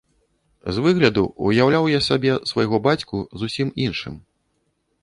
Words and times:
З 0.77 0.85
выгляду 0.85 1.23
ўяўляў 1.49 1.85
я 1.97 2.01
сабе 2.09 2.41
свайго 2.53 2.83
бацьку 2.89 3.25
зусім 3.45 3.67
іншым. 3.87 4.13